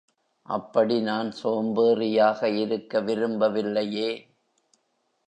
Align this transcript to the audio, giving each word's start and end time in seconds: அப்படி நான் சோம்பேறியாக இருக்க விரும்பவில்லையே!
அப்படி 0.47 0.99
நான் 1.01 1.29
சோம்பேறியாக 1.31 2.49
இருக்க 2.57 3.01
விரும்பவில்லையே! 3.01 4.09